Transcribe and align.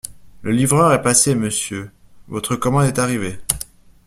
Le 0.41 0.51
livreur 0.51 0.93
est 0.93 1.03
passé, 1.03 1.35
monsieur, 1.35 1.91
votre 2.27 2.55
commande 2.55 2.85
est 2.87 2.97
arrivée. 2.97 3.37